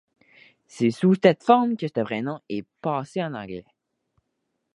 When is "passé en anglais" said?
2.81-3.65